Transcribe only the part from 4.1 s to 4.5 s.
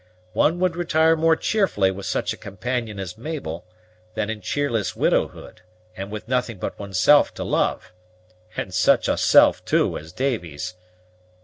than in